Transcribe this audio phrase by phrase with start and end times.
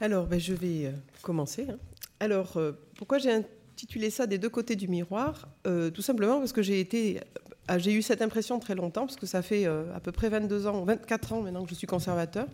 [0.00, 0.90] Alors, ben, je vais euh,
[1.22, 1.66] commencer.
[1.70, 1.78] hein.
[2.20, 5.48] Alors, euh, pourquoi j'ai intitulé ça des deux côtés du miroir?
[5.66, 6.60] Euh, Tout simplement parce que
[7.68, 10.68] ah, j'ai eu cette impression très longtemps, parce que ça fait à peu près 22
[10.68, 12.46] ans, 24 ans maintenant que je suis conservateur,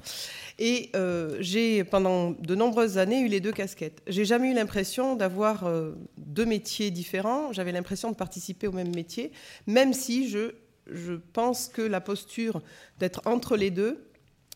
[0.58, 0.90] et
[1.38, 4.00] j'ai pendant de nombreuses années eu les deux casquettes.
[4.06, 5.70] J'ai jamais eu l'impression d'avoir
[6.16, 7.52] deux métiers différents.
[7.52, 9.32] J'avais l'impression de participer au même métier,
[9.66, 12.62] même si je pense que la posture
[12.98, 14.02] d'être entre les deux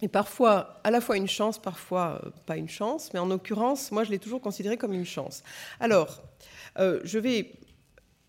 [0.03, 3.93] est parfois à la fois une chance, parfois euh, pas une chance, mais en l'occurrence,
[3.93, 5.43] moi je l'ai toujours considéré comme une chance.
[5.81, 6.23] Alors,
[6.79, 7.53] euh, je vais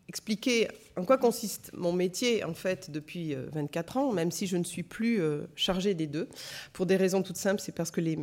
[0.09, 4.57] expliquer en quoi consiste mon métier en fait depuis euh, 24 ans, même si je
[4.57, 6.27] ne suis plus euh, chargée des deux,
[6.73, 8.17] pour des raisons toutes simples, c'est parce que les,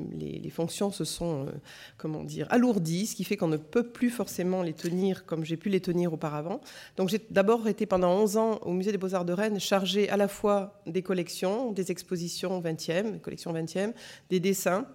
[0.51, 1.51] fonctions se sont, euh,
[1.97, 5.57] comment dire, alourdies, ce qui fait qu'on ne peut plus forcément les tenir comme j'ai
[5.57, 6.61] pu les tenir auparavant.
[6.97, 10.17] Donc j'ai d'abord été pendant 11 ans au Musée des Beaux-Arts de Rennes, chargée à
[10.17, 13.93] la fois des collections, des expositions 20e, collection 20e,
[14.31, 14.87] des dessins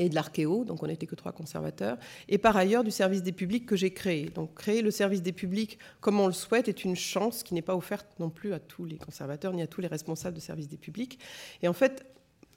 [0.00, 3.32] et de l'archéo, donc on n'était que trois conservateurs, et par ailleurs du service des
[3.32, 4.30] publics que j'ai créé.
[4.34, 7.62] Donc créer le service des publics comme on le souhaite est une chance qui n'est
[7.62, 10.68] pas offerte non plus à tous les conservateurs ni à tous les responsables de service
[10.68, 11.18] des publics.
[11.62, 12.06] Et en fait,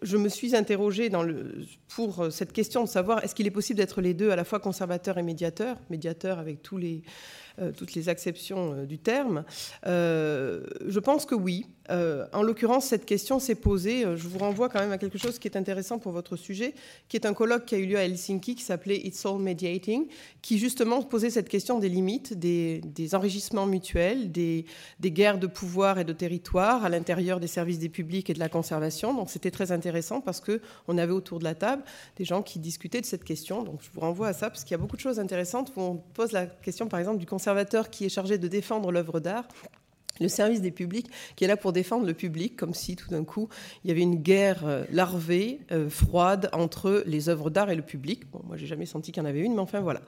[0.01, 1.09] je me suis interrogée
[1.95, 4.59] pour cette question de savoir est-ce qu'il est possible d'être les deux, à la fois
[4.59, 7.42] conservateur et médiateur, médiateur avec tous les, euh,
[7.75, 9.43] toutes les acceptions euh, du terme.
[9.85, 11.65] Euh, je pense que oui.
[11.89, 14.05] Euh, en l'occurrence, cette question s'est posée.
[14.05, 16.73] Euh, Je vous renvoie quand même à quelque chose qui est intéressant pour votre sujet,
[17.09, 20.07] qui est un colloque qui a eu lieu à Helsinki qui s'appelait It's All Mediating,
[20.41, 22.81] qui justement posait cette question des limites, des,
[23.13, 24.65] enrichissements mutuels, des,
[25.03, 28.49] guerres de pouvoir et de territoire à l'intérieur des services des publics et de la
[28.49, 29.13] conservation.
[29.13, 31.83] Donc c'était très intéressant parce que on avait autour de la table
[32.15, 33.63] des gens qui discutaient de cette question.
[33.63, 35.81] Donc je vous renvoie à ça parce qu'il y a beaucoup de choses intéressantes où
[35.81, 37.25] on pose la question par exemple du
[37.91, 39.47] qui est chargé de défendre l'œuvre d'art
[40.19, 43.23] le service des publics qui est là pour défendre le public, comme si tout d'un
[43.23, 43.49] coup
[43.83, 47.81] il y avait une guerre euh, larvée, euh, froide entre les œuvres d'art et le
[47.81, 48.29] public.
[48.31, 50.01] Bon, moi j'ai jamais senti qu'il y en avait une, mais enfin voilà.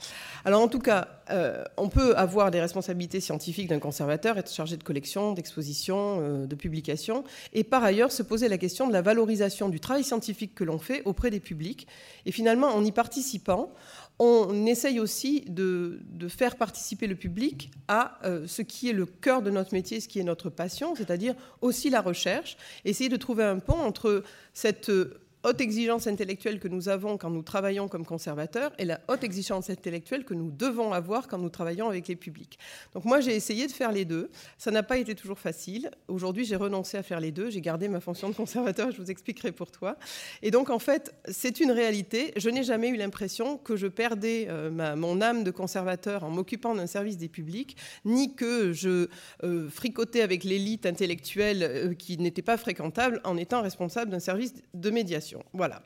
[0.44, 4.78] Alors en tout cas, euh, on peut avoir des responsabilités scientifiques d'un conservateur, être chargé
[4.78, 7.24] de collection, d'exposition, de publication,
[7.54, 10.78] et par ailleurs se poser la question de la valorisation du travail scientifique que l'on
[10.78, 11.88] fait auprès des publics.
[12.26, 13.72] Et finalement, en y participant,
[14.20, 16.00] on essaye aussi de,
[16.30, 20.08] faire participer le public à euh, ce qui est le cœur de notre métier, ce
[20.08, 24.24] qui est notre passion, c'est-à-dire aussi la recherche, essayer de trouver un pont entre
[24.54, 29.00] cette euh, haute exigence intellectuelle que nous avons quand nous travaillons comme conservateurs et la
[29.08, 32.58] haute exigence intellectuelle que nous devons avoir quand nous travaillons avec les publics.
[32.94, 35.92] Donc moi j'ai essayé de faire les deux, ça n'a pas été toujours facile.
[36.08, 39.12] Aujourd'hui j'ai renoncé à faire les deux, j'ai gardé ma fonction de conservateur, je vous
[39.12, 39.98] expliquerai pour toi.
[40.42, 44.48] Et donc en fait c'est une réalité, je n'ai jamais eu l'impression que je perdais
[44.50, 49.10] euh, mon âme de conservateur en m'occupant d'un service des publics, ni que je
[49.44, 54.54] euh, fricotais avec l'élite intellectuelle euh, qui n'était pas fréquentable en étant responsable d'un service
[54.74, 55.35] de médiation.
[55.54, 55.82] Voilà.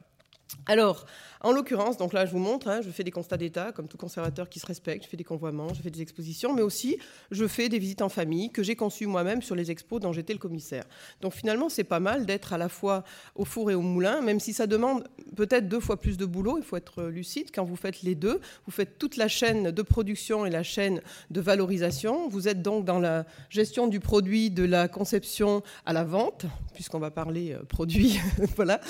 [0.65, 1.05] Alors,
[1.41, 3.97] en l'occurrence, donc là je vous montre, hein, je fais des constats d'état comme tout
[3.97, 6.97] conservateur qui se respecte, je fais des convoiements, je fais des expositions, mais aussi
[7.31, 10.33] je fais des visites en famille que j'ai conçues moi-même sur les expos dont j'étais
[10.33, 10.83] le commissaire.
[11.21, 13.05] Donc finalement c'est pas mal d'être à la fois
[13.35, 16.57] au four et au moulin, même si ça demande peut-être deux fois plus de boulot,
[16.57, 19.81] il faut être lucide quand vous faites les deux, vous faites toute la chaîne de
[19.81, 24.63] production et la chaîne de valorisation, vous êtes donc dans la gestion du produit, de
[24.63, 28.19] la conception à la vente, puisqu'on va parler euh, produit,
[28.55, 28.81] voilà.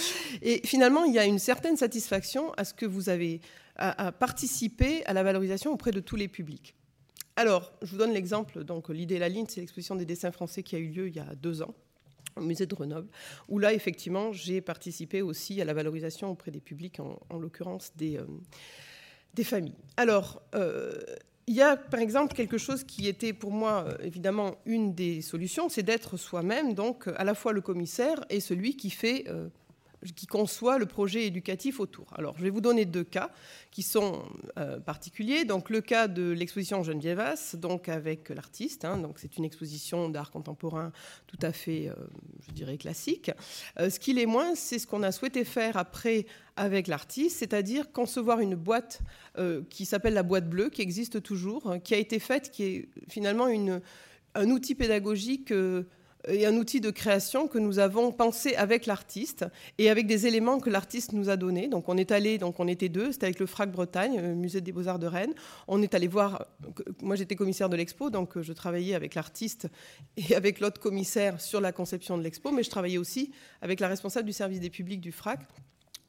[0.41, 3.41] Et finalement, il y a une certaine satisfaction à ce que vous avez
[3.75, 4.13] à, à
[5.09, 6.75] à la valorisation auprès de tous les publics.
[7.35, 8.63] Alors, je vous donne l'exemple.
[8.63, 11.15] Donc, l'idée et la ligne, c'est l'exposition des dessins français qui a eu lieu il
[11.15, 11.73] y a deux ans
[12.35, 13.09] au musée de Grenoble,
[13.47, 17.93] où là, effectivement, j'ai participé aussi à la valorisation auprès des publics, en, en l'occurrence
[17.95, 18.25] des, euh,
[19.33, 19.81] des familles.
[19.97, 20.93] Alors, euh,
[21.47, 25.23] il y a par exemple quelque chose qui était pour moi euh, évidemment une des
[25.23, 29.25] solutions, c'est d'être soi-même, donc à la fois le commissaire et celui qui fait,
[30.15, 32.13] qui conçoit le projet éducatif autour.
[32.15, 33.31] Alors je vais vous donner deux cas
[33.71, 34.23] qui sont
[34.57, 35.45] euh, particuliers.
[35.45, 38.85] Donc le cas de l'exposition Geneviève donc avec l'artiste.
[38.85, 40.91] hein, donc c'est une exposition d'art contemporain
[41.27, 41.95] tout à fait, euh,
[42.47, 43.31] je dirais classique.
[43.79, 47.91] Euh, ce qui l'est moins, c'est ce qu'on a souhaité faire après avec l'artiste, c'est-à-dire
[47.91, 49.01] concevoir une boîte
[49.69, 52.89] qui s'appelle la boîte bleue, qui existe toujours, hein, qui a été faite, qui est
[53.07, 53.47] finalement
[54.35, 55.53] un outil pédagogique
[56.27, 59.45] et un outil de création que nous avons pensé avec l'artiste
[59.77, 61.67] et avec des éléments que l'artiste nous a donnés.
[61.67, 64.61] Donc on est allé, donc on était deux, c'était avec le FRAC Bretagne, euh, musée
[64.61, 65.33] des Beaux-Arts de Rennes.
[65.67, 66.45] On est allé voir,
[67.01, 69.67] moi j'étais commissaire de l'expo, donc euh, je travaillais avec l'artiste
[70.17, 73.31] et avec l'autre commissaire sur la conception de l'expo, mais je travaillais aussi
[73.61, 75.39] avec la responsable du service des publics du FRAC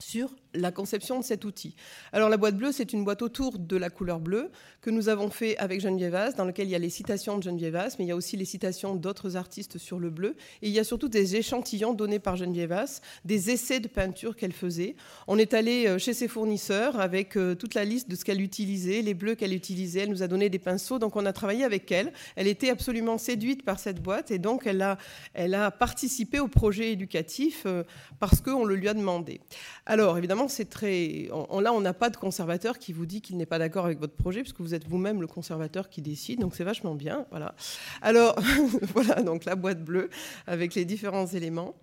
[0.03, 1.75] sur la conception de cet outil.
[2.13, 4.51] Alors la boîte bleue, c'est une boîte autour de la couleur bleue
[4.81, 7.43] que nous avons fait avec Geneviève As, dans lequel il y a les citations de
[7.43, 10.37] Geneviève As, mais il y a aussi les citations d'autres artistes sur le bleu.
[10.63, 14.37] Et il y a surtout des échantillons donnés par Geneviève As, des essais de peinture
[14.37, 14.97] qu'elle faisait.
[15.29, 18.41] On est allé euh, chez ses fournisseurs avec euh, toute la liste de ce qu'elle
[18.41, 20.01] utilisait, les bleus qu'elle utilisait.
[20.01, 22.13] Elle nous a donné des pinceaux, donc on a travaillé avec elle.
[22.37, 24.99] Elle était absolument séduite par cette boîte et donc elle a,
[25.35, 27.85] elle a participé au projet éducatif euh,
[28.19, 29.41] parce qu'on le lui a demandé.
[29.91, 31.29] Alors évidemment, c'est très.
[31.33, 34.15] là, on n'a pas de conservateur qui vous dit qu'il n'est pas d'accord avec votre
[34.15, 37.27] projet, puisque vous êtes vous-même le conservateur qui décide, donc c'est vachement bien.
[37.31, 37.57] Voilà.
[38.01, 38.37] Alors,
[38.95, 40.09] voilà, donc la boîte bleue
[40.47, 41.75] avec les différents éléments.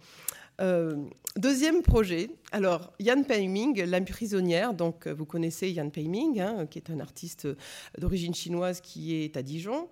[0.60, 0.96] Euh,
[1.36, 6.80] deuxième projet, alors Yan Peiming, la prisonnière, donc euh, vous connaissez Yan Peiming, hein, qui
[6.80, 7.56] est un artiste euh,
[8.00, 9.88] d'origine chinoise qui est à Dijon,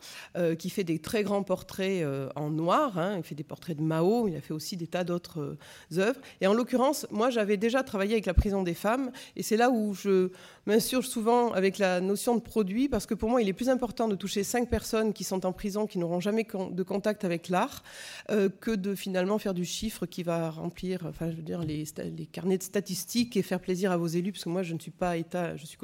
[0.58, 3.16] qui fait des très grands portraits en noir, hein.
[3.18, 5.58] il fait des portraits de Mao, il a fait aussi des tas d'autres
[5.98, 6.20] œuvres.
[6.42, 9.70] Et en l'occurrence, moi j'avais déjà travaillé avec la prison des femmes, et c'est là
[9.70, 10.30] où je
[10.66, 14.08] m'insurge souvent avec la notion de produit, parce que pour moi il est plus important
[14.08, 17.84] de toucher cinq personnes qui sont en prison, qui n'auront jamais de contact avec l'art,
[18.28, 23.38] que de finalement faire du chiffre qui va remplir, enfin, je les, carnets de statistiques
[23.38, 25.66] et faire plaisir à vos élus, parce que moi, je ne suis pas État, je
[25.66, 25.78] suis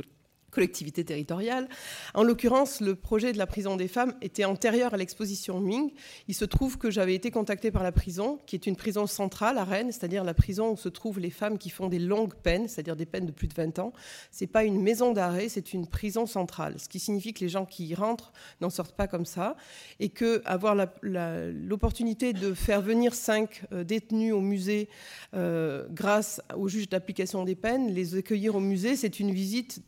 [0.51, 1.68] collectivité territoriale.
[2.13, 5.92] En l'occurrence, le projet de la prison des femmes était antérieur à l'exposition Ming.
[6.27, 9.57] Il se trouve que j'avais été contactée par la prison, qui est une prison centrale
[9.57, 12.68] à Rennes, c'est-à-dire la prison où se trouvent les femmes qui font des longues peines,
[12.68, 13.94] c'est-à-dire des peines de plus de 20 ans.
[14.30, 17.65] C'est pas une maison d'arrêt, c'est une prison centrale, ce qui signifie que les gens
[17.65, 19.56] qui y rentrent n'en sortent pas comme ça,
[20.00, 24.89] et que avoir l'opportunité de faire venir cinq euh, détenus au musée
[25.33, 29.81] euh, grâce au juge d'application des peines, les accueillir au musée, c'est une visite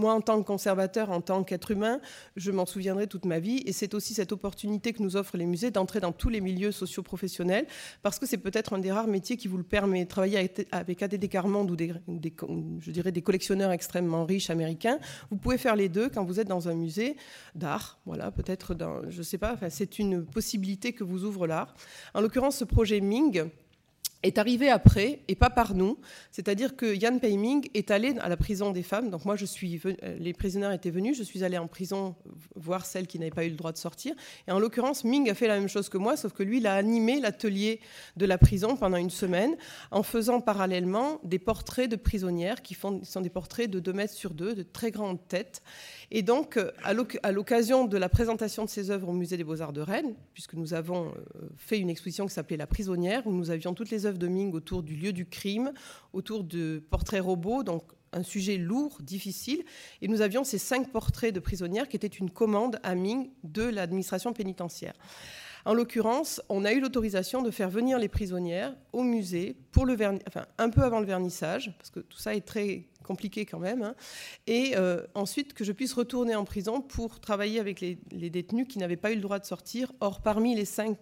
[0.00, 2.00] moi, en tant que conservateur, en tant qu'être humain,
[2.36, 3.62] je m'en souviendrai toute ma vie.
[3.66, 6.72] Et c'est aussi cette opportunité que nous offrent les musées d'entrer dans tous les milieux
[6.72, 7.66] socio-professionnels,
[8.02, 10.06] parce que c'est peut-être un des rares métiers qui vous le permet.
[10.06, 11.92] Travailler avec ADD Carmonde ou des,
[12.80, 14.98] je dirais des collectionneurs extrêmement riches américains,
[15.30, 17.16] vous pouvez faire les deux quand vous êtes dans un musée
[17.54, 18.00] d'art.
[18.06, 18.74] Voilà, peut-être,
[19.08, 21.74] je ne sais pas, enfin, c'est une possibilité que vous ouvre l'art.
[22.14, 23.44] En l'occurrence, ce projet Ming,
[24.22, 25.98] est arrivé après et pas par nous.
[26.30, 29.10] C'est-à-dire que Yann Peiming est allé à la prison des femmes.
[29.10, 32.14] Donc moi, je suis, euh, les prisonniers étaient venus, je suis allée en prison
[32.54, 34.14] voir celles qui n'avaient pas eu le droit de sortir.
[34.46, 36.66] Et en l'occurrence, Ming a fait la même chose que moi, sauf que lui, il
[36.66, 37.80] a animé l'atelier
[38.16, 39.56] de la prison pendant une semaine
[39.90, 44.14] en faisant parallèlement des portraits de prisonnières qui font, sont des portraits de 2 mètres
[44.14, 45.62] sur 2, de très grandes têtes.
[46.10, 49.72] Et donc, euh, à l'occasion de la présentation de ces œuvres au Musée des Beaux-Arts
[49.72, 53.50] de Rennes, puisque nous avons euh, fait une exposition qui s'appelait La prisonnière, où nous
[53.50, 55.72] avions toutes les œuvres de Ming autour du lieu du crime,
[56.12, 59.64] autour de portraits robots, donc un sujet lourd, difficile.
[60.02, 63.62] Et nous avions ces cinq portraits de prisonnières qui étaient une commande à Ming de
[63.62, 64.94] l'administration pénitentiaire.
[65.64, 69.94] En l'occurrence, on a eu l'autorisation de faire venir les prisonnières au musée pour le
[70.26, 73.82] enfin, un peu avant le vernissage, parce que tout ça est très compliqué quand même,
[73.82, 73.94] hein.
[74.46, 78.68] et euh, ensuite que je puisse retourner en prison pour travailler avec les, les détenus
[78.68, 79.92] qui n'avaient pas eu le droit de sortir.
[80.00, 80.96] Or, parmi les cinq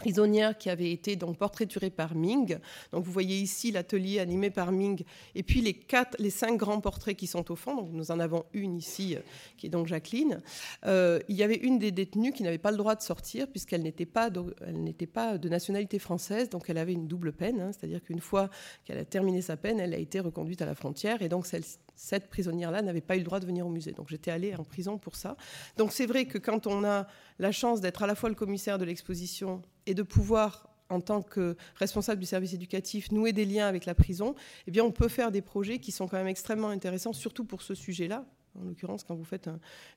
[0.00, 2.58] prisonnière qui avait été donc portraiturée par Ming.
[2.90, 5.04] Donc vous voyez ici l'atelier animé par Ming
[5.34, 7.76] et puis les quatre, les cinq grands portraits qui sont au fond.
[7.76, 9.20] Donc nous en avons une ici euh,
[9.58, 10.40] qui est donc Jacqueline.
[10.86, 13.82] Euh, il y avait une des détenues qui n'avait pas le droit de sortir puisqu'elle
[13.82, 17.60] n'était pas de, elle n'était pas de nationalité française, donc elle avait une double peine,
[17.60, 17.70] hein.
[17.72, 18.48] c'est-à-dire qu'une fois
[18.84, 21.64] qu'elle a terminé sa peine, elle a été reconduite à la frontière et donc celle,
[22.00, 23.92] cette prisonnière-là n'avait pas eu le droit de venir au musée.
[23.92, 25.36] Donc j'étais allée en prison pour ça.
[25.76, 27.06] Donc c'est vrai que quand on a
[27.38, 31.20] la chance d'être à la fois le commissaire de l'exposition et de pouvoir en tant
[31.20, 34.34] que responsable du service éducatif, nouer des liens avec la prison,
[34.66, 37.62] eh bien, on peut faire des projets qui sont quand même extrêmement intéressants, surtout pour
[37.62, 38.24] ce sujet-là.
[38.58, 39.48] En l'occurrence, quand vous faites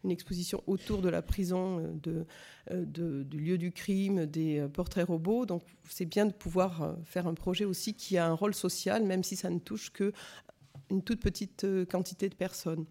[0.03, 2.23] une exposition autour de la prison, euh,
[2.69, 6.95] euh, de, du lieu du crime, des euh, portraits robots, donc c'est bien de pouvoir
[7.03, 10.13] faire un projet aussi qui a un rôle social, même si ça ne touche que
[10.93, 12.85] une toute petite quantité de personnes.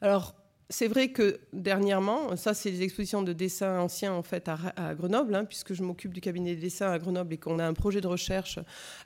[0.00, 0.34] Alors,
[0.68, 5.34] c'est vrai que dernièrement, ça c'est les expositions de dessins anciens en fait à, Grenoble,
[5.36, 8.00] hein, puisque je m'occupe du cabinet des dessins à Grenoble et qu'on a un projet
[8.00, 8.58] de recherche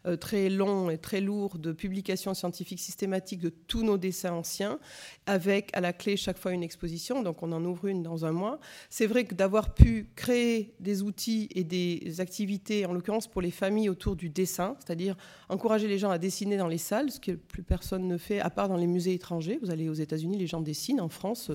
[0.06, 4.78] euh, très long et très lourd de publication scientifique systématique de tous nos dessins anciens,
[5.26, 8.32] avec à la clé chaque fois une exposition, donc on en ouvre une dans un
[8.32, 8.58] mois.
[8.88, 13.50] C'est vrai que d'avoir pu créer des outils et des activités, en l'occurrence pour les
[13.50, 15.14] familles autour du dessin, c'est-à-dire
[15.50, 18.48] encourager les gens à dessiner dans les salles, ce que plus personne ne fait, à
[18.48, 19.58] part dans les musées étrangers.
[19.60, 21.49] Vous allez aux États-Unis, les gens dessinent en France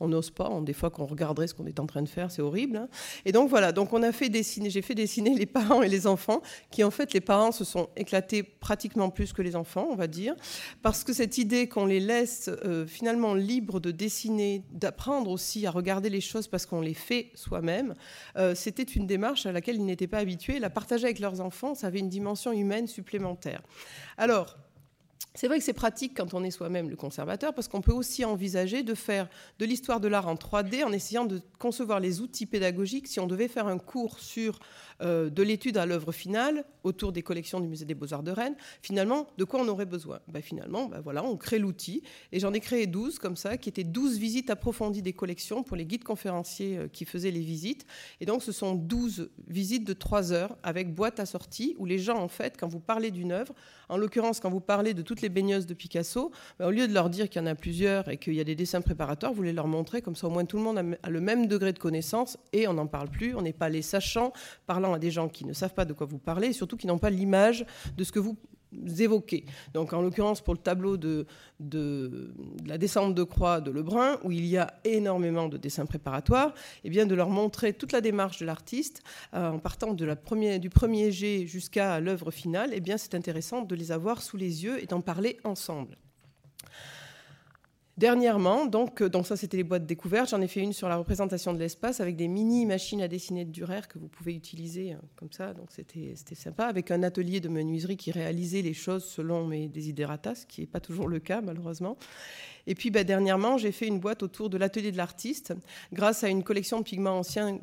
[0.00, 0.50] on n'ose pas.
[0.62, 2.76] des fois, qu'on regarderait ce qu'on est en train de faire, c'est horrible.
[2.76, 2.88] Hein.
[3.24, 6.06] Et donc voilà, donc on a fait dessiner, j'ai fait dessiner les parents et les
[6.06, 9.96] enfants, qui en fait, les parents se sont éclatés pratiquement plus que les enfants, on
[9.96, 10.34] va dire,
[10.82, 15.70] parce que cette idée qu'on les laisse euh, finalement libres de dessiner, d'apprendre aussi à
[15.70, 17.94] regarder les choses parce qu'on les fait soi-même,
[18.36, 20.58] euh, c'était une démarche à laquelle ils n'étaient pas habitués.
[20.58, 23.62] La partager avec leurs enfants, ça avait une dimension humaine supplémentaire.
[24.16, 24.56] Alors,
[25.34, 28.24] c'est vrai que c'est pratique quand on est soi-même le conservateur, parce qu'on peut aussi
[28.24, 32.44] envisager de faire de l'histoire de l'art en 3D en essayant de concevoir les outils
[32.44, 33.06] pédagogiques.
[33.08, 34.58] Si on devait faire un cours sur
[35.00, 38.56] euh, de l'étude à l'œuvre finale autour des collections du Musée des Beaux-Arts de Rennes,
[38.82, 40.20] finalement, de quoi on aurait besoin?
[40.28, 43.68] Ben, Finalement, ben, voilà, on crée l'outil, et j'en ai créé 12 comme ça, qui
[43.68, 47.86] étaient 12 visites approfondies des collections pour les guides conférenciers euh, qui faisaient les visites.
[48.20, 52.18] Et donc, ce sont 12 visites de 3 heures avec boîte assortie, où les gens,
[52.18, 53.54] en fait, quand vous parlez d'une œuvre,
[53.88, 56.92] en l'occurrence, quand vous parlez de toutes les baigneuses de Picasso, ben, au lieu de
[56.92, 59.38] leur dire qu'il y en a plusieurs et qu'il y a des dessins préparatoires, vous
[59.38, 61.78] voulez leur montrer, comme ça au moins tout le monde a le même degré de
[61.78, 64.32] connaissance et on n'en parle plus, on n'est pas les sachants
[64.66, 66.86] parlant à des gens qui ne savent pas de quoi vous parlez et surtout qui
[66.86, 67.64] n'ont pas l'image
[67.96, 68.36] de ce que vous
[68.98, 69.44] évoquez.
[69.74, 71.26] Donc, en l'occurrence, pour le tableau de,
[71.60, 72.34] de,
[72.66, 76.90] la descente de croix de Lebrun, où il y a énormément de dessins préparatoires, eh
[76.90, 79.02] bien de leur montrer toute la démarche de l'artiste,
[79.34, 83.14] euh, en partant de la première, du premier jet jusqu'à l'œuvre finale, eh bien c'est
[83.14, 85.96] intéressant de les avoir sous les yeux et d'en parler ensemble.
[88.02, 90.96] Dernièrement, donc, euh, donc ça c'était les boîtes découvertes, j'en ai fait une sur la
[90.96, 94.90] représentation de l'espace avec des mini machines à dessiner de Durer que vous pouvez utiliser
[94.90, 99.04] hein, comme ça, donc c'était sympa, avec un atelier de menuiserie qui réalisait les choses
[99.04, 101.96] selon mes desiderata, ce qui n'est pas toujours le cas malheureusement.
[102.66, 105.54] Et puis bah, dernièrement, j'ai fait une boîte autour de l'atelier de l'artiste.
[105.92, 107.60] Grâce à une collection de pigments anciens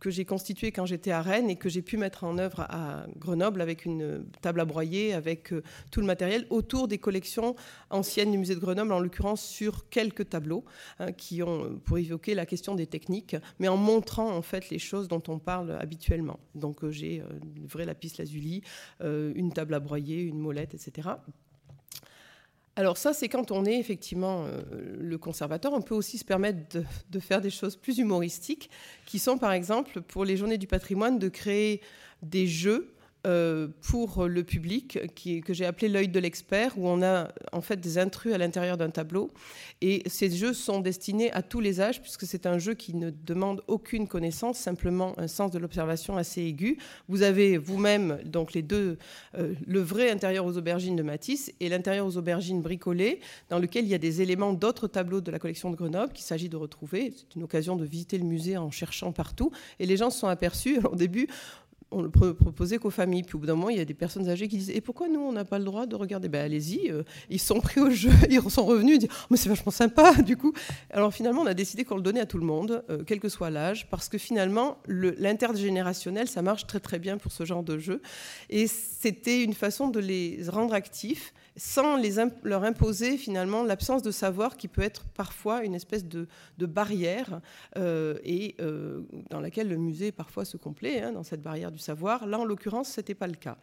[0.00, 3.06] que j'ai constituée quand j'étais à Rennes et que j'ai pu mettre en œuvre à
[3.18, 7.54] Grenoble avec une table à broyer, avec euh, tout le matériel autour des collections
[7.90, 10.64] anciennes du musée de Grenoble, en l'occurrence sur quelques tableaux
[10.98, 14.78] hein, qui ont pour évoquer la question des techniques, mais en montrant en fait les
[14.78, 16.40] choses dont on parle habituellement.
[16.54, 17.22] Donc euh, j'ai
[17.56, 18.62] une vraie lapis lazuli,
[19.02, 21.10] euh, une table à broyer, une molette, etc.
[22.80, 24.62] Alors ça, c'est quand on est effectivement euh,
[24.98, 25.74] le conservateur.
[25.74, 26.78] On peut aussi se permettre
[27.10, 28.70] de, faire des choses plus humoristiques,
[29.04, 31.82] qui sont par exemple pour les journées du patrimoine de créer
[32.22, 32.94] des jeux
[33.26, 34.98] euh, pour le public
[35.44, 38.76] que j'ai appelé l'œil de l'expert, où on a en fait des intrus à l'intérieur
[38.76, 39.30] d'un tableau.
[39.82, 43.10] Et ces jeux sont destinés à tous les âges, puisque c'est un jeu qui ne
[43.10, 46.78] demande aucune connaissance, simplement un sens de l'observation assez aigu.
[47.08, 48.98] Vous avez vous-même donc les deux,
[49.36, 53.84] euh, le vrai intérieur aux aubergines de Matisse et l'intérieur aux aubergines bricolées, dans lequel
[53.84, 56.56] il y a des éléments d'autres tableaux de la collection de Grenoble qu'il s'agit de
[56.56, 57.12] retrouver.
[57.14, 59.50] C'est une occasion de visiter le musée en cherchant partout.
[59.78, 61.28] Et les gens se sont aperçus, au début,
[61.90, 63.22] on le proposait qu'aux familles.
[63.22, 65.08] Puis au bout d'un moment, il y a des personnes âgées qui disent Et pourquoi
[65.08, 66.28] nous, on n'a pas le droit de regarder?
[66.28, 66.90] Ben allez-y.
[66.90, 69.72] Euh, ils sont pris au jeu, ils sont revenus, ils disent oh, Mais c'est vachement
[69.72, 70.52] sympa, du coup.
[70.90, 73.28] Alors finalement, on a décidé qu'on le donnait à tout le monde, euh, quel que
[73.28, 77.78] soit l'âge, parce que finalement, l'intergénérationnel, ça marche très très bien pour ce genre de
[77.78, 78.02] jeu.
[78.48, 82.00] Et c'était une façon de les rendre actifs sans
[82.42, 86.26] leur imposer finalement l'absence de savoir qui peut être parfois une espèce de,
[86.58, 87.40] barrière
[87.76, 91.78] euh, et euh, dans laquelle le musée parfois se complaît, hein, dans cette barrière du
[91.78, 92.26] savoir.
[92.26, 93.56] Là, en l'occurrence, ce n'était pas le cas.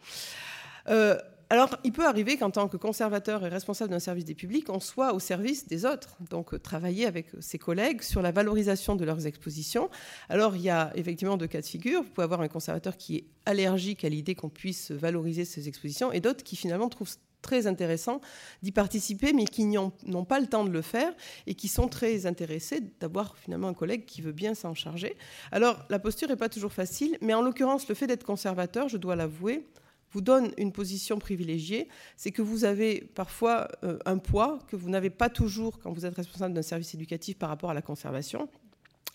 [0.90, 1.18] Euh,
[1.50, 4.82] alors, il peut arriver qu'en tant que conservateur et responsable d'un service des publics, on
[4.82, 9.26] soit au service des autres, donc travailler avec ses collègues sur la valorisation de leurs
[9.28, 9.90] expositions.
[10.28, 12.04] Alors, il y a effectivement deux cas de figure.
[12.04, 16.12] Vous pouvez avoir un conservateur qui est allergique à l'idée qu'on puisse valoriser ses expositions
[16.12, 18.22] et d'autres qui finalement trouvent très intéressant
[18.62, 19.92] d'y participer, mais qui n'ont
[20.28, 21.14] pas le temps de le faire
[21.46, 25.16] et qui sont très intéressés d'avoir finalement un collègue qui veut bien s'en charger.
[25.52, 28.98] Alors, la posture n'est pas toujours facile, mais en l'occurrence, le fait d'être conservateur, je
[28.98, 29.66] dois l'avouer,
[30.12, 34.90] vous donne une position privilégiée, c'est que vous avez parfois euh, un poids que vous
[34.90, 38.50] n'avez pas toujours quand vous êtes responsable d'un service éducatif par rapport à la conservation.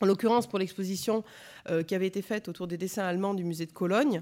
[0.02, 1.22] En l'occurrence, pour l'exposition
[1.70, 4.20] euh, qui avait été faite autour des dessins allemands du musée de Cologne,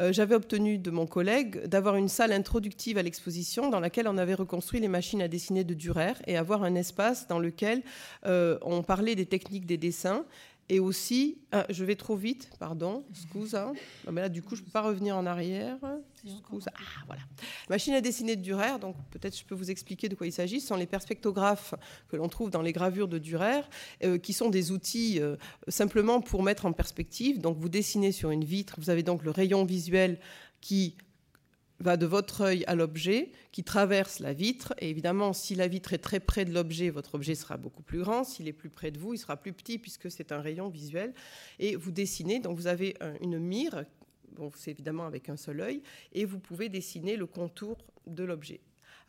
[0.00, 4.18] euh, j'avais obtenu de mon collègue d'avoir une salle introductive à l'exposition dans laquelle on
[4.18, 7.82] avait reconstruit les machines à dessiner de Dürer et avoir un espace dans lequel
[8.26, 10.24] euh, on parlait des techniques des dessins
[10.70, 13.72] et aussi, ah, je vais trop vite, pardon, scusa.
[14.10, 15.76] mais là, du coup, je ne peux pas revenir en arrière.
[16.24, 16.70] Scusa.
[16.76, 17.22] Ah, voilà.
[17.68, 20.60] Machine à dessiner de Durer, donc peut-être je peux vous expliquer de quoi il s'agit.
[20.60, 21.74] Ce sont les perspectographes
[22.08, 23.62] que l'on trouve dans les gravures de Durer,
[24.04, 25.34] euh, qui sont des outils euh,
[25.66, 27.40] simplement pour mettre en perspective.
[27.40, 30.20] Donc vous dessinez sur une vitre, vous avez donc le rayon visuel
[30.60, 30.94] qui
[31.80, 34.74] va de votre œil à l'objet qui traverse la vitre.
[34.78, 38.00] Et évidemment, si la vitre est très près de l'objet, votre objet sera beaucoup plus
[38.00, 38.22] grand.
[38.22, 41.14] S'il est plus près de vous, il sera plus petit puisque c'est un rayon visuel.
[41.58, 43.84] Et vous dessinez, donc vous avez une mire,
[44.32, 45.82] bon, c'est évidemment avec un seul œil,
[46.12, 48.60] et vous pouvez dessiner le contour de l'objet.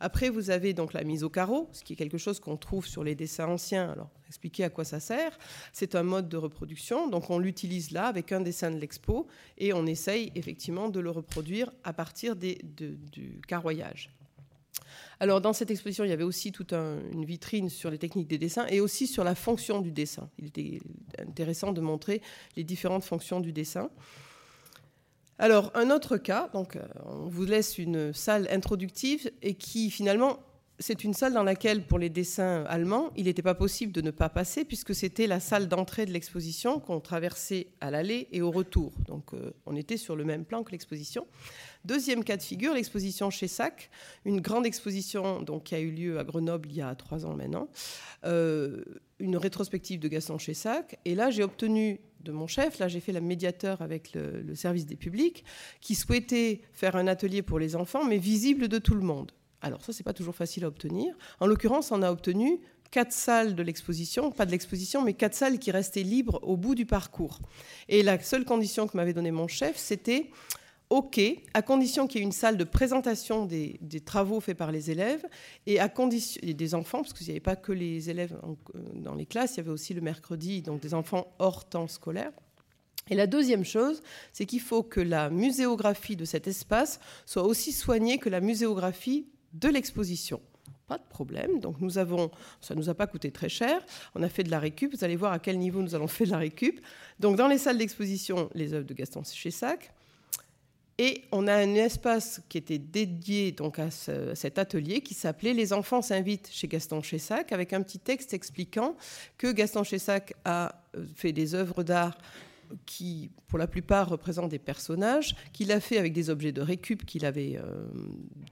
[0.04, 2.86] Après, vous avez donc la mise au carreau, ce qui est quelque chose qu'on trouve
[2.86, 3.88] sur les dessins anciens.
[3.88, 5.38] Alors, expliquer à quoi ça sert.
[5.72, 9.28] C'est un mode de reproduction, donc on l'utilise là avec un dessin de l'expo
[9.58, 14.10] et on essaye effectivement de le reproduire à partir du carroyage.
[15.20, 18.38] Alors dans cette exposition, il y avait aussi toute une vitrine sur les techniques des
[18.38, 20.28] dessins et aussi sur la fonction du dessin.
[20.36, 20.80] Il était
[21.20, 22.22] intéressant de montrer
[22.56, 23.88] les différentes fonctions du dessin.
[25.38, 30.38] Alors un autre cas, donc euh, on vous laisse une salle introductive et qui finalement
[30.82, 34.10] c'est une salle dans laquelle, pour les dessins allemands, il n'était pas possible de ne
[34.10, 38.50] pas passer, puisque c'était la salle d'entrée de l'exposition qu'on traversait à l'aller et au
[38.50, 38.92] retour.
[39.06, 41.26] Donc euh, on était sur le même plan que l'exposition.
[41.84, 43.90] Deuxième cas de figure, l'exposition chez SAC,
[44.24, 47.34] une grande exposition donc, qui a eu lieu à Grenoble il y a trois ans
[47.34, 47.68] maintenant,
[48.24, 48.84] euh,
[49.18, 50.98] une rétrospective de Gaston Chessac.
[51.04, 54.86] Et là, j'ai obtenu de mon chef, là j'ai fait la médiateur avec le, service
[54.86, 55.44] des publics,
[55.80, 59.32] qui souhaitait faire un atelier pour les enfants, mais visible de tout le monde.
[59.60, 61.14] Alors ça, c'est pas toujours facile à obtenir.
[61.38, 62.60] En l'occurrence, on a obtenu
[62.90, 66.74] quatre salles de l'exposition, pas de l'exposition, mais quatre salles qui restaient libres au bout
[66.74, 67.40] du parcours.
[67.88, 70.30] Et la seule condition que m'avait donnée mon chef, c'était
[70.92, 71.18] OK,
[71.54, 75.24] à condition qu'il y ait une salle de présentation des, travaux faits par les élèves
[75.64, 78.38] et à condition des enfants, parce qu'il n'y avait pas que les élèves
[78.96, 82.30] dans les classes, il y avait aussi le mercredi, donc des enfants hors temps scolaire.
[83.08, 84.02] Et la deuxième chose,
[84.34, 89.28] c'est qu'il faut que la muséographie de cet espace soit aussi soignée que la muséographie
[89.54, 90.42] de l'exposition.
[90.88, 91.58] Pas de problème.
[91.58, 92.30] Donc nous avons,
[92.60, 93.80] ça nous a pas coûté très cher.
[94.14, 94.94] On a fait de la récup.
[94.94, 96.82] Vous allez voir à quel niveau nous allons faire de la récup.
[97.18, 99.90] Donc dans les salles d'exposition, les œuvres de Gaston Chessac.
[101.04, 105.72] Et on a un espace qui était dédié donc à, cet atelier qui s'appelait Les
[105.72, 108.96] enfants s'invitent chez Gaston Chessac avec un petit texte expliquant
[109.36, 112.16] que Gaston Chessac a euh, fait des œuvres d'art
[112.86, 117.04] qui, pour la plupart, représentent des personnages, qu'il a fait avec des objets de récup
[117.04, 117.86] qu'il avait euh,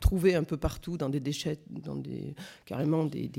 [0.00, 2.00] trouvés un peu partout dans des déchets, dans
[2.66, 3.30] carrément des,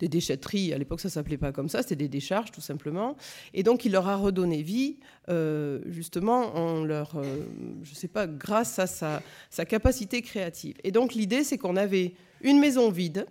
[0.00, 0.72] déchetteries.
[0.72, 3.16] À l'époque, ça s'appelait pas comme ça, c'était des décharges, tout simplement.
[3.54, 7.46] Et donc, il leur a redonné vie, euh, justement, en leur, euh,
[7.82, 10.74] je sais pas, grâce à sa capacité créative.
[10.84, 13.26] Et donc, l'idée, c'est qu'on avait une maison vide,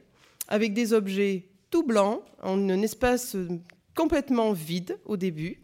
[0.48, 3.36] avec des objets tout blancs, en un espace
[3.96, 5.62] complètement vide au début,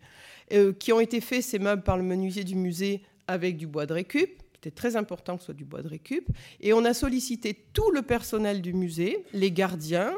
[0.54, 3.86] euh, qui ont été faits, ces meubles, par le menuisier du musée avec du bois
[3.86, 4.42] de récup.
[4.54, 6.28] C'était très important que ce soit du bois de récup.
[6.60, 10.14] Et on a sollicité tout le personnel du musée, les gardiens,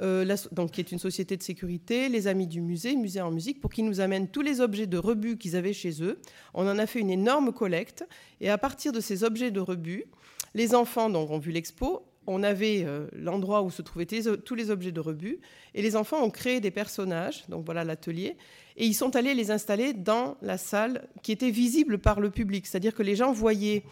[0.00, 3.60] euh, donc, qui est une société de sécurité, les amis du musée, Musée en musique,
[3.60, 6.18] pour qu'ils nous amènent tous les objets de rebut qu'ils avaient chez eux.
[6.54, 8.04] On en a fait une énorme collecte.
[8.40, 10.06] Et à partir de ces objets de rebut,
[10.54, 14.70] les enfants donc, ont vu l'expo on avait euh, l'endroit où se trouvaient tous les
[14.70, 15.40] objets de rebut,
[15.74, 18.36] et les enfants ont créé des personnages, donc voilà l'atelier,
[18.76, 22.66] et ils sont allés les installer dans la salle qui était visible par le public,
[22.66, 23.82] c'est-à-dire que les gens voyaient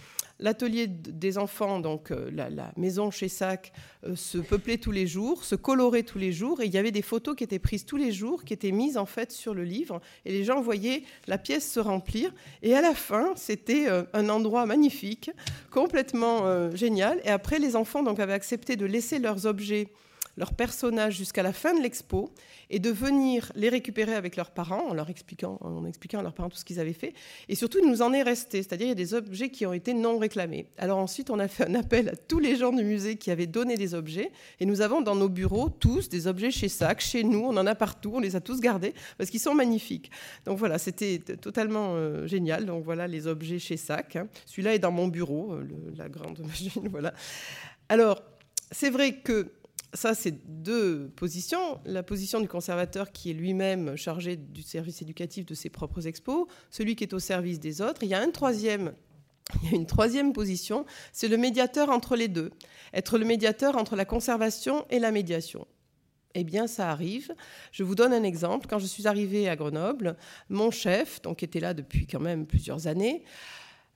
[0.41, 3.73] l'atelier des enfants, donc euh, la, maison chez Sac,
[4.05, 6.91] euh, se peuplait tous les jours, se colorait tous les jours, et il y avait
[6.91, 9.65] des photos qui étaient prises tous les jours, qui étaient mises en fait sur le
[9.65, 12.33] livre, et les gens voyaient la pièce se remplir.
[12.63, 15.31] Et à la fin, c'était euh, un endroit magnifique,
[15.71, 17.21] complètement génial.
[17.25, 19.89] Et après, les enfants donc avaient accepté de laisser leurs objets
[20.37, 22.33] leurs personnages jusqu'à la fin de l'expo
[22.71, 26.33] et de venir les récupérer avec leurs parents en leur expliquant, en expliquant à leurs
[26.33, 27.15] parents tout ce qu'ils avaient fait.
[27.49, 29.73] Et surtout, il nous en est resté, c'est-à-dire il y a des objets qui ont
[29.73, 30.67] été non réclamés.
[30.79, 33.47] Alors ensuite, on a fait un appel à tous les gens du musée qui avaient
[33.47, 37.25] donné des objets et nous avons dans nos bureaux tous des objets chez SAC, chez
[37.25, 40.11] nous, on en a partout, on les a tous gardés parce qu'ils sont magnifiques.
[40.45, 42.67] Donc voilà, c'était totalement euh, génial.
[42.67, 44.17] Donc voilà les objets chez SAC.
[44.17, 44.29] Hein.
[44.47, 45.67] Celui-là est dans mon bureau, euh,
[45.97, 47.13] la grande machine, voilà.
[47.89, 48.23] Alors,
[48.71, 49.53] c'est vrai que
[49.93, 51.81] ça, c'est deux positions.
[51.85, 56.47] La position du conservateur qui est lui-même chargé du service éducatif de ses propres expos,
[56.71, 58.03] celui qui est au service des autres.
[58.03, 58.93] Il y a troisième
[59.73, 62.51] une troisième position, c'est le médiateur entre les deux.
[62.95, 65.67] Être le médiateur entre la conservation et la médiation.
[66.35, 67.35] Eh bien, ça arrive.
[67.73, 68.69] Je vous donne un exemple.
[68.69, 70.17] Quand je suis arrivée à Grenoble,
[70.49, 73.25] mon chef, donc qui était là depuis quand même plusieurs années,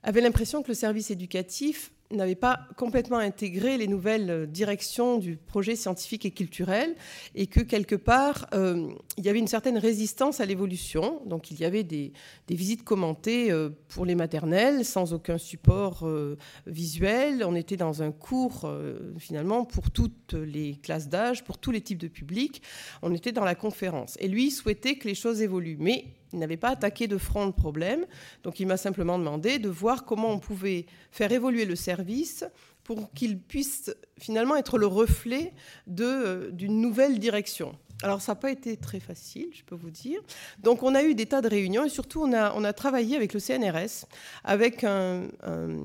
[0.03, 5.75] avait l'impression que le service éducatif n'avait pas complètement intégré les nouvelles directions du projet
[5.75, 6.95] scientifique et culturel
[7.33, 11.21] et que quelque part, euh, il y avait une certaine résistance à l'évolution.
[11.25, 12.13] Donc il y avait des,
[12.49, 16.37] visites commentées euh, pour les maternelles sans aucun support euh,
[16.67, 17.43] visuel.
[17.45, 18.71] On était dans un cours
[19.17, 22.61] finalement pour toutes les classes d'âge, pour tous les types de publics.
[23.01, 24.17] On était dans la conférence.
[24.19, 25.77] Et lui souhaitait que les choses évoluent.
[25.79, 28.05] Mais il n'avait pas attaqué de front le problème,
[28.43, 32.45] donc il m'a simplement demandé de voir comment on pouvait faire évoluer le service
[32.83, 35.53] pour qu'il puisse finalement être le reflet
[35.99, 37.75] euh, d'une nouvelle direction.
[38.03, 40.19] alors ça n'a pas été très facile, je peux vous dire.
[40.59, 43.15] Donc on a eu des tas de réunions et surtout on a, on a travaillé
[43.15, 44.05] avec le CNRS,
[44.43, 45.27] avec un,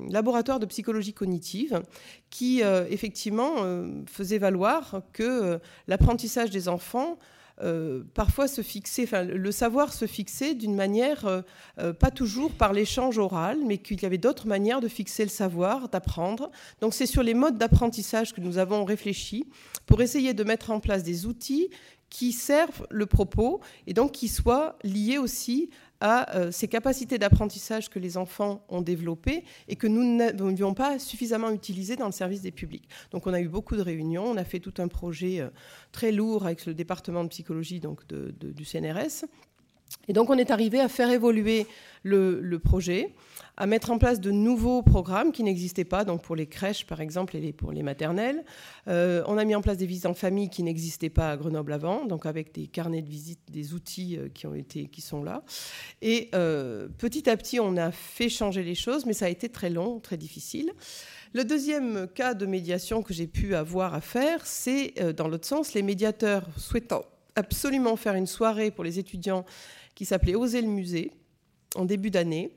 [0.09, 1.81] laboratoire de psychologie cognitive
[2.29, 7.17] qui euh, effectivement euh, faisait valoir que l'apprentissage des enfants
[8.13, 8.61] parfois se
[9.03, 11.43] enfin, le savoir se fixait d'une manière,
[11.99, 15.89] pas toujours par l'échange oral, mais qu'il y avait d'autres manières de fixer le savoir,
[15.89, 16.51] d'apprendre.
[16.79, 19.45] Donc c'est sur les modes d'apprentissage que nous avons réfléchi
[19.85, 21.69] pour essayer de mettre en place des outils
[22.09, 25.69] qui servent le propos et donc qui soient liés aussi
[26.01, 30.99] à euh, ces capacités d'apprentissage que les enfants ont développées et que nous n'avions pas
[30.99, 32.89] suffisamment utilisées dans le service des publics.
[33.11, 35.49] Donc on a eu beaucoup de réunions, on a fait tout un projet euh,
[35.91, 39.25] très lourd avec le département de psychologie donc du CNRS.
[40.07, 41.67] Et donc on est arrivé à faire évoluer
[42.03, 43.13] le, projet,
[43.57, 47.01] à mettre en place de nouveaux programmes qui n'existaient pas, donc pour les crèches par
[47.01, 48.43] exemple et pour les maternelles.
[48.87, 51.73] Euh, on a mis en place des visites en famille qui n'existaient pas à Grenoble
[51.73, 55.23] avant, donc avec des carnets de visite, des outils euh, qui, ont été, qui sont
[55.23, 55.43] là.
[56.01, 59.49] Et euh, petit à petit, on a fait changer les choses, mais ça a été
[59.49, 60.71] très long, très difficile.
[61.33, 65.73] Le deuxième cas de médiation que j'ai pu avoir à faire, c'est dans l'autre sens,
[65.73, 67.03] les médiateurs souhaitant
[67.35, 69.45] absolument faire une soirée pour les étudiants
[70.01, 71.11] qui s'appelait Oser le musée
[71.75, 72.55] en début d'année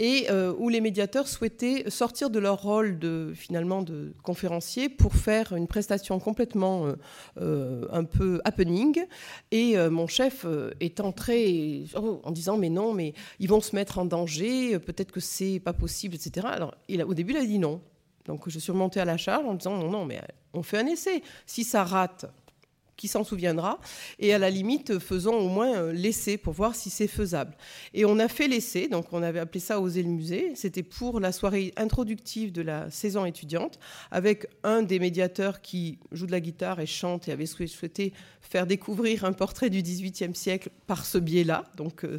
[0.00, 5.14] et euh, où les médiateurs souhaitaient sortir de leur rôle de finalement de conférencier pour
[5.14, 6.96] faire une prestation complètement euh,
[7.40, 8.98] euh, un peu happening.
[9.52, 10.44] Et mon chef
[10.80, 15.20] est entré en disant mais non, mais ils vont se mettre en danger, peut-être que
[15.20, 16.48] c'est pas possible, etc.
[16.50, 17.80] Alors il a, au début il a dit non.
[18.24, 20.20] Donc je suis remontée à la charge en disant non non mais
[20.52, 21.22] on fait un essai.
[21.46, 22.26] Si ça rate,
[22.96, 23.78] qui s'en souviendra.
[24.18, 27.56] Et à la limite, faisons au moins euh, l'essai pour voir si c'est faisable.
[27.94, 30.52] Et on a fait l'essai, donc on avait appelé ça Oser le musée.
[30.54, 33.78] C'était pour la soirée introductive de la saison étudiante,
[34.10, 38.66] avec un des médiateurs qui joue de la guitare et chante et avait souhaité faire
[38.66, 41.64] découvrir un portrait du XVIIIe siècle par ce biais-là.
[41.76, 42.18] Donc, euh,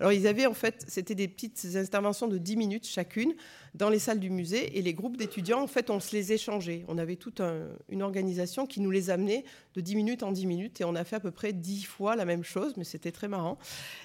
[0.00, 3.34] alors ils avaient en fait, c'était des petites interventions de 10 minutes chacune
[3.74, 6.84] dans les salles du musée et les groupes d'étudiants, en fait, on se les échangeait.
[6.86, 7.42] On avait toute
[7.88, 11.02] une organisation qui nous les amenait de 10 minutes en 10 minutes et on a
[11.02, 13.58] fait à peu près 10 fois la même chose, mais c'était très marrant.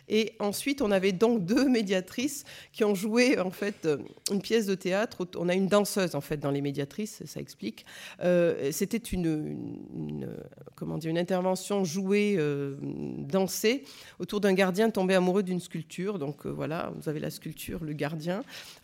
[0.07, 3.97] Et ensuite, on avait donc deux médiatrices qui ont joué en fait euh,
[4.31, 5.27] une pièce de théâtre.
[5.37, 7.85] On a une danseuse en fait dans les médiatrices, ça explique.
[8.23, 10.27] Euh, c'était une,
[10.75, 13.83] comment dire, une intervention jouée, euh, dansée
[14.17, 16.17] autour d'un gardien tombé amoureux d'une sculpture.
[16.17, 18.43] Donc voilà, vous avez la sculpture, le gardien.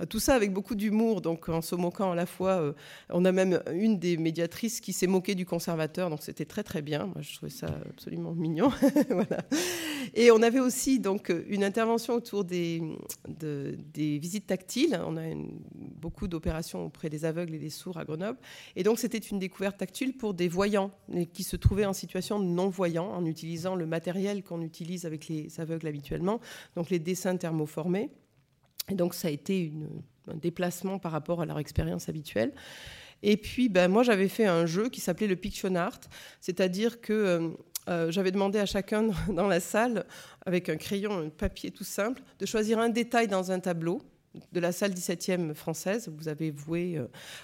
[0.10, 2.62] tout ça avec beaucoup d'humour, donc en se moquant à la fois.
[2.62, 2.74] Euh,
[3.10, 6.82] on a même une des médiatrices qui s'est moquée du conservateur, donc c'était très très
[6.82, 7.06] bien.
[7.08, 8.72] Moi, je trouvais ça absolument mignon.
[10.14, 12.82] Et on avait aussi donc une intervention autour des,
[13.28, 15.00] des visites tactiles.
[15.06, 15.24] On a
[15.76, 18.38] beaucoup d'opérations auprès des aveugles et des sourds à Grenoble,
[18.76, 20.92] et donc c'était une découverte tactile pour des voyants
[21.34, 25.60] qui se trouvaient en situation de non-voyants en utilisant le matériel qu'on utilise avec les
[25.60, 26.40] aveugles habituellement,
[26.76, 28.10] donc les dessins thermoformés.
[28.90, 29.88] Et donc ça a été une
[30.28, 32.54] un déplacement par rapport à leur expérience habituelle.
[33.24, 36.00] Et puis, ben, moi, j'avais fait un jeu qui s'appelait le Piction Art,
[36.42, 37.50] c'est-à-dire que euh,
[37.90, 40.06] euh, j'avais demandé à chacun dans la salle,
[40.46, 44.02] avec un crayon, un papier tout simple, de choisir un détail dans un tableau
[44.52, 47.00] de la salle 17e française, vous avez voué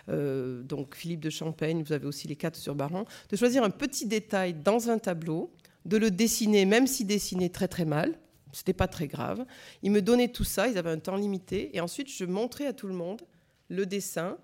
[0.10, 3.70] euh, donc Philippe de Champagne, vous avez aussi les quatre sur Baron, de choisir un
[3.70, 5.54] petit détail dans un tableau,
[5.86, 8.20] de le dessiner, même si dessiné très très mal,
[8.52, 9.46] c'était pas très grave.
[9.84, 11.76] Ils me donnaient tout ça, ils avaient un temps limité.
[11.76, 13.22] Et ensuite, je montrais à tout le monde
[13.70, 14.38] le dessin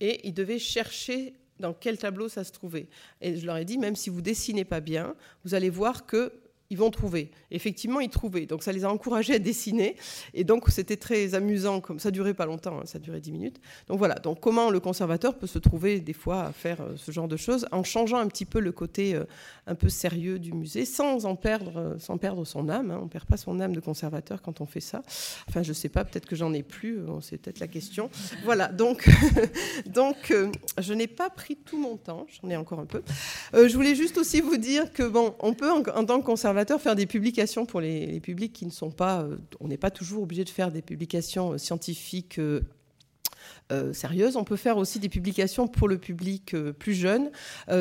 [0.00, 2.88] et ils devaient chercher dans quel tableau ça se trouvait.
[3.20, 6.32] Et je leur ai dit, même si vous dessinez pas bien, vous allez voir que
[6.74, 7.30] ils vont trouver.
[7.52, 8.46] Effectivement, ils trouvaient.
[8.46, 9.94] Donc ça les a encouragés à dessiner.
[10.34, 11.80] Et donc c'était très amusant.
[11.80, 13.60] Comme ça durait pas longtemps, hein, ça durait 10 minutes.
[13.86, 14.16] Donc voilà.
[14.16, 17.36] Donc comment le conservateur peut se trouver des fois à faire euh, ce genre de
[17.36, 19.22] choses en changeant un petit peu le côté euh,
[19.68, 22.90] un peu sérieux du musée, sans en perdre, euh, sans perdre son âme.
[22.90, 22.98] Hein.
[23.00, 25.02] On perd pas son âme de conservateur quand on fait ça.
[25.48, 26.04] Enfin, je sais pas.
[26.04, 26.98] Peut-être que j'en ai plus.
[27.20, 28.10] C'est peut-être la question.
[28.42, 28.66] Voilà.
[28.66, 29.08] Donc
[29.86, 30.34] donc
[30.78, 32.26] je n'ai pas pris tout mon temps.
[32.42, 33.02] J'en ai encore un peu.
[33.52, 36.63] je voulais juste aussi vous dire que bon, on peut en, en tant que conservateur
[36.78, 39.22] faire des publications pour les, publics qui ne sont pas.
[39.22, 42.40] Euh, on n'est pas toujours obligé de faire des publications euh, scientifiques.
[43.72, 43.92] Euh.
[44.36, 47.30] On peut faire aussi des publications pour le public plus jeune,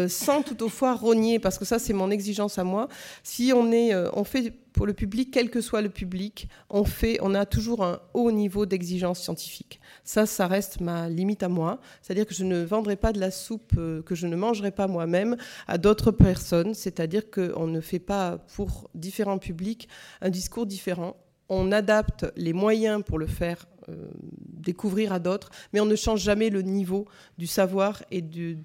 [0.07, 2.87] sans toutefois rogner, parce que ça c'est mon exigence à moi.
[3.23, 7.19] Si on est, on fait pour le public, quel que soit le public, on, fait,
[7.21, 9.79] on a toujours un haut niveau d'exigence scientifique.
[10.03, 11.79] Ça, ça reste ma limite à moi.
[12.01, 14.87] C'est-à-dire que je ne vendrai pas de la soupe euh, que je ne mangerai pas
[14.87, 16.73] moi-même à d'autres personnes.
[16.73, 19.87] C'est-à-dire qu'on ne fait pas pour différents publics
[20.21, 21.15] un discours différent.
[21.49, 26.49] On adapte les moyens pour le faire découvrir à d'autres, mais on ne change jamais
[26.49, 27.05] le niveau
[27.37, 28.55] du savoir et du,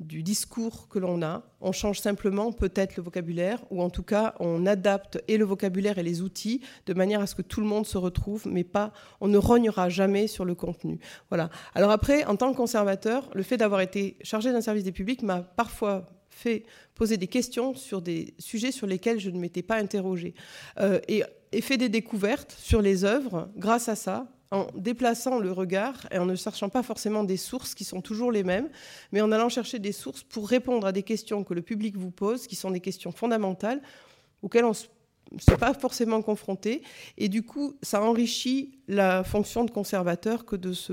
[0.00, 1.42] du discours que l'on a.
[1.60, 5.98] On change simplement peut-être le vocabulaire, ou en tout cas on adapte et le vocabulaire
[5.98, 8.92] et les outils de manière à ce que tout le monde se retrouve, mais pas,
[9.20, 10.98] on ne rognera jamais sur le contenu.
[11.30, 11.50] Voilà.
[11.74, 15.22] Alors après, en tant que conservateur, le fait d'avoir été chargé d'un service des publics
[15.22, 19.76] m'a parfois fait poser des questions sur des sujets sur lesquels je ne m'étais pas
[19.76, 20.34] interrogée.
[20.78, 21.22] Euh, et,
[21.56, 26.18] et fait des découvertes sur les œuvres grâce à ça, en déplaçant le regard et
[26.18, 28.68] en ne cherchant pas forcément des sources qui sont toujours les mêmes,
[29.10, 32.10] mais en allant chercher des sources pour répondre à des questions que le public vous
[32.10, 33.80] pose, qui sont des questions fondamentales,
[34.42, 34.72] auxquelles on
[35.32, 36.82] ne s'est pas forcément confronté.
[37.16, 40.92] Et du coup, ça enrichit la fonction de conservateur que de se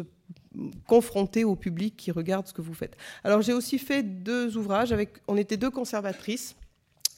[0.88, 2.96] confronter au public qui regarde ce que vous faites.
[3.26, 6.56] Alors j'ai aussi fait deux ouvrages avec, on était deux conservatrices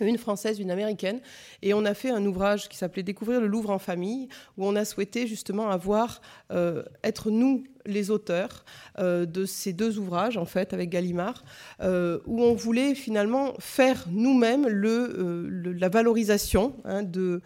[0.04, 1.22] une française, une américaine,
[1.62, 4.28] et on a fait un ouvrage qui s'appelait Découvrir le Louvre en famille,
[4.58, 8.66] où on a souhaité justement avoir, euh, être nous les auteurs
[9.00, 11.44] euh, de ces deux ouvrages, en fait, avec Gallimard,
[11.82, 17.42] euh, où on voulait finalement faire nous-mêmes le, la valorisation hein, de,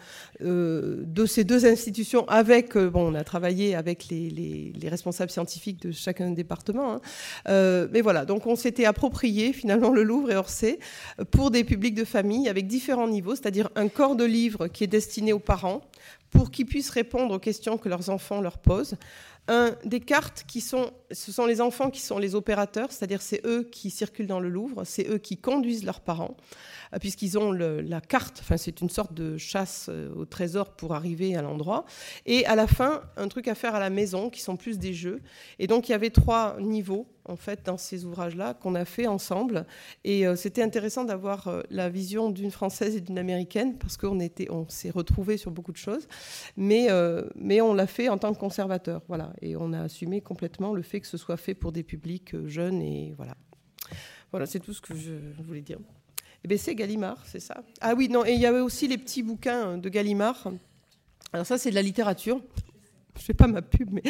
[1.26, 6.32] ces deux institutions avec, bon, on a travaillé avec les, les, responsables scientifiques de chacun
[6.32, 7.88] département, hein.
[7.92, 10.80] mais voilà, donc on s'était approprié finalement le Louvre et Orsay
[11.30, 14.88] pour des publics de famille avec différents niveaux, c'est-à-dire un corps de livre qui est
[14.88, 15.82] destiné aux parents
[16.32, 18.96] pour qu'ils puissent répondre aux questions que leurs enfants leur posent.
[19.52, 23.46] Un, des cartes qui sont, ce sont les enfants qui sont les opérateurs, c'est-à-dire c'est
[23.46, 26.38] eux qui circulent dans le Louvre, c'est eux qui conduisent leurs parents,
[26.94, 30.94] euh, puisqu'ils ont la carte, enfin c'est une sorte de chasse euh, au trésor pour
[30.94, 31.86] arriver à l'endroit.
[32.26, 34.94] Et à la fin, un truc à faire à la maison, qui sont plus des
[34.94, 35.22] jeux.
[35.58, 39.06] Et donc il y avait trois niveaux en fait dans ces ouvrages-là qu'on a fait
[39.06, 39.66] ensemble.
[40.04, 44.20] Et euh, c'était intéressant d'avoir la vision d'une française et d'une américaine parce qu'on
[44.50, 46.08] on s'est retrouvés sur beaucoup de choses,
[46.58, 46.88] mais
[47.36, 50.82] mais on l'a fait en tant que conservateur, voilà et on a assumé complètement le
[50.82, 53.36] fait que ce soit fait pour des publics euh, jeunes et voilà.
[54.32, 55.80] Voilà, c'est tout ce que je voulais dire.
[56.44, 57.64] Eh bien, c'est Gallimard, c'est ça.
[57.82, 60.52] Ah oui, non, et il y avait aussi les petits bouquins de Gallimard.
[61.34, 62.42] Alors ça, c'est de la littérature
[63.20, 64.04] je fais pas ma pub, mais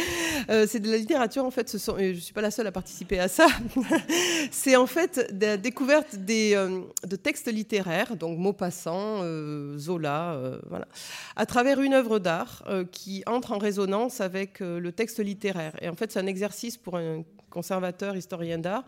[0.50, 1.76] euh, c'est de la littérature en fait.
[1.98, 3.48] Et je suis pas la seule à participer à ça.
[4.52, 10.88] c'est en fait la découverte euh, de textes littéraires, donc Maupassant, euh, Zola, voilà,
[11.36, 15.74] à travers une œuvre d'art qui entre en résonance avec le texte littéraire.
[15.82, 18.84] Et en fait, c'est un exercice pour un conservateur, historien d'art,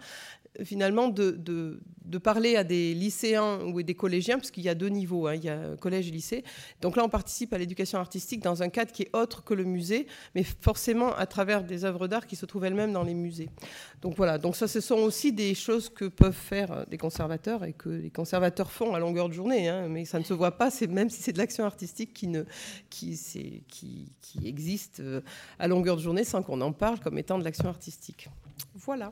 [0.64, 1.80] finalement de,
[2.24, 5.44] parler à des lycéens ou des collégiens, parce qu'il y a deux niveaux, hein, il
[5.44, 6.44] y a collège et lycée.
[6.82, 9.64] Donc là, on participe à l'éducation artistique dans un cadre qui est autre que le
[9.64, 13.50] musée, mais forcément à travers des œuvres d'art qui se trouvent elles-mêmes dans les musées.
[14.02, 17.64] Donc voilà, donc ça, ce sont aussi des choses que peuvent faire euh, des conservateurs
[17.64, 20.58] et que les conservateurs font à longueur de journée, hein, mais ça ne se voit
[20.58, 22.46] pas, même si c'est de l'action artistique qui
[24.44, 25.22] existe euh,
[25.60, 28.30] à longueur de journée sans qu'on en parle comme étant de l'action artistique.
[28.76, 29.12] Voilà.